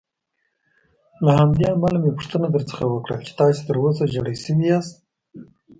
له 1.25 1.31
همدې 1.39 1.65
امله 1.73 1.97
مې 2.03 2.11
پوښتنه 2.17 2.47
درڅخه 2.55 2.85
وکړل 2.87 3.19
چې 3.27 3.33
تاسې 3.39 3.59
تراوسه 3.67 4.03
ژېړی 4.11 4.35
شوي 4.43 4.65
یاست. 4.71 4.95